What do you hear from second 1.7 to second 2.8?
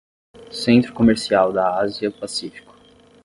Ásia-Pacífico